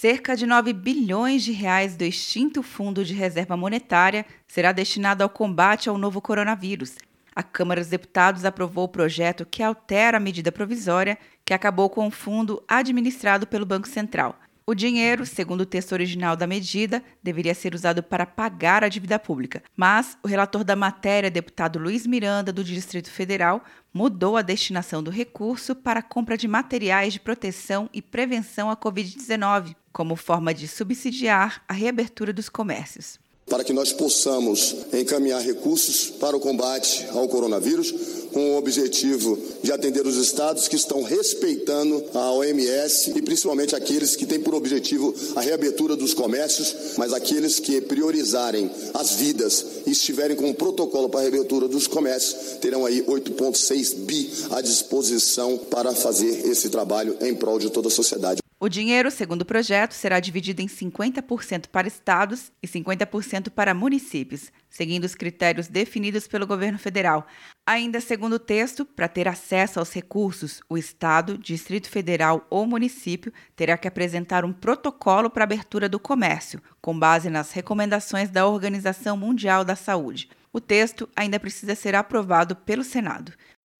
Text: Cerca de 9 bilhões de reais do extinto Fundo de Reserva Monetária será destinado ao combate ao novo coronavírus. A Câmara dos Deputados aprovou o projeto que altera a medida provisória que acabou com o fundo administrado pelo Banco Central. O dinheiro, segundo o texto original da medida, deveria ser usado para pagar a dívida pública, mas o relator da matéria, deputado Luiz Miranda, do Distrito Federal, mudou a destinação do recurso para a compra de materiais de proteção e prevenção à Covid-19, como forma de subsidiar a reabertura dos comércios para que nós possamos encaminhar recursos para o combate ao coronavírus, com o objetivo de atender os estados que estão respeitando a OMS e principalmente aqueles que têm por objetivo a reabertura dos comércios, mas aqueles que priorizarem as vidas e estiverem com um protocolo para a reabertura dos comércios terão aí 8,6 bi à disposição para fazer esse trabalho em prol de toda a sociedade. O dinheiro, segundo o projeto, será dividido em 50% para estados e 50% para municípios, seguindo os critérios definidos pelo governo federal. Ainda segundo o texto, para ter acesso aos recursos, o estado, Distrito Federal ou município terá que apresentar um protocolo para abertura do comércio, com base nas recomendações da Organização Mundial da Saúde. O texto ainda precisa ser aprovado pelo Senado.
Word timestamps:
Cerca 0.00 0.36
de 0.36 0.46
9 0.46 0.72
bilhões 0.74 1.42
de 1.42 1.50
reais 1.50 1.96
do 1.96 2.04
extinto 2.04 2.62
Fundo 2.62 3.04
de 3.04 3.12
Reserva 3.12 3.56
Monetária 3.56 4.24
será 4.46 4.70
destinado 4.70 5.24
ao 5.24 5.28
combate 5.28 5.88
ao 5.88 5.98
novo 5.98 6.22
coronavírus. 6.22 6.94
A 7.34 7.42
Câmara 7.42 7.80
dos 7.80 7.90
Deputados 7.90 8.44
aprovou 8.44 8.84
o 8.84 8.88
projeto 8.88 9.44
que 9.44 9.60
altera 9.60 10.18
a 10.18 10.20
medida 10.20 10.52
provisória 10.52 11.18
que 11.44 11.52
acabou 11.52 11.90
com 11.90 12.06
o 12.06 12.12
fundo 12.12 12.62
administrado 12.68 13.44
pelo 13.44 13.66
Banco 13.66 13.88
Central. 13.88 14.38
O 14.68 14.74
dinheiro, 14.74 15.24
segundo 15.24 15.62
o 15.62 15.66
texto 15.66 15.92
original 15.92 16.36
da 16.36 16.46
medida, 16.46 17.02
deveria 17.22 17.54
ser 17.54 17.74
usado 17.74 18.02
para 18.02 18.26
pagar 18.26 18.84
a 18.84 18.88
dívida 18.90 19.18
pública, 19.18 19.62
mas 19.74 20.18
o 20.22 20.28
relator 20.28 20.62
da 20.62 20.76
matéria, 20.76 21.30
deputado 21.30 21.78
Luiz 21.78 22.06
Miranda, 22.06 22.52
do 22.52 22.62
Distrito 22.62 23.10
Federal, 23.10 23.64
mudou 23.94 24.36
a 24.36 24.42
destinação 24.42 25.02
do 25.02 25.10
recurso 25.10 25.74
para 25.74 26.00
a 26.00 26.02
compra 26.02 26.36
de 26.36 26.46
materiais 26.46 27.14
de 27.14 27.20
proteção 27.20 27.88
e 27.94 28.02
prevenção 28.02 28.68
à 28.68 28.76
Covid-19, 28.76 29.74
como 29.90 30.14
forma 30.16 30.52
de 30.52 30.68
subsidiar 30.68 31.62
a 31.66 31.72
reabertura 31.72 32.30
dos 32.30 32.50
comércios 32.50 33.18
para 33.48 33.64
que 33.64 33.72
nós 33.72 33.92
possamos 33.92 34.74
encaminhar 34.92 35.42
recursos 35.42 36.10
para 36.10 36.36
o 36.36 36.40
combate 36.40 37.06
ao 37.12 37.28
coronavírus, 37.28 37.94
com 38.32 38.52
o 38.52 38.58
objetivo 38.58 39.38
de 39.62 39.72
atender 39.72 40.06
os 40.06 40.16
estados 40.16 40.68
que 40.68 40.76
estão 40.76 41.02
respeitando 41.02 42.04
a 42.14 42.30
OMS 42.32 43.12
e 43.16 43.22
principalmente 43.22 43.74
aqueles 43.74 44.16
que 44.16 44.26
têm 44.26 44.40
por 44.40 44.54
objetivo 44.54 45.14
a 45.34 45.40
reabertura 45.40 45.96
dos 45.96 46.14
comércios, 46.14 46.74
mas 46.96 47.12
aqueles 47.12 47.58
que 47.58 47.80
priorizarem 47.80 48.70
as 48.94 49.12
vidas 49.12 49.64
e 49.86 49.90
estiverem 49.90 50.36
com 50.36 50.48
um 50.48 50.54
protocolo 50.54 51.08
para 51.08 51.20
a 51.20 51.22
reabertura 51.22 51.68
dos 51.68 51.86
comércios 51.86 52.58
terão 52.60 52.84
aí 52.84 53.02
8,6 53.02 53.94
bi 53.94 54.30
à 54.50 54.60
disposição 54.60 55.56
para 55.56 55.94
fazer 55.94 56.46
esse 56.46 56.68
trabalho 56.68 57.16
em 57.20 57.34
prol 57.34 57.58
de 57.58 57.70
toda 57.70 57.88
a 57.88 57.90
sociedade. 57.90 58.47
O 58.60 58.68
dinheiro, 58.68 59.08
segundo 59.08 59.42
o 59.42 59.44
projeto, 59.44 59.92
será 59.92 60.18
dividido 60.18 60.60
em 60.60 60.66
50% 60.66 61.68
para 61.68 61.86
estados 61.86 62.50
e 62.60 62.66
50% 62.66 63.50
para 63.50 63.72
municípios, 63.72 64.50
seguindo 64.68 65.04
os 65.04 65.14
critérios 65.14 65.68
definidos 65.68 66.26
pelo 66.26 66.44
governo 66.44 66.76
federal. 66.76 67.24
Ainda 67.64 68.00
segundo 68.00 68.32
o 68.32 68.38
texto, 68.38 68.84
para 68.84 69.06
ter 69.06 69.28
acesso 69.28 69.78
aos 69.78 69.92
recursos, 69.92 70.60
o 70.68 70.76
estado, 70.76 71.38
Distrito 71.38 71.88
Federal 71.88 72.48
ou 72.50 72.66
município 72.66 73.32
terá 73.54 73.78
que 73.78 73.86
apresentar 73.86 74.44
um 74.44 74.52
protocolo 74.52 75.30
para 75.30 75.44
abertura 75.44 75.88
do 75.88 76.00
comércio, 76.00 76.60
com 76.80 76.98
base 76.98 77.30
nas 77.30 77.52
recomendações 77.52 78.28
da 78.28 78.44
Organização 78.44 79.16
Mundial 79.16 79.64
da 79.64 79.76
Saúde. 79.76 80.30
O 80.52 80.60
texto 80.60 81.08
ainda 81.14 81.38
precisa 81.38 81.76
ser 81.76 81.94
aprovado 81.94 82.56
pelo 82.56 82.82
Senado. 82.82 83.32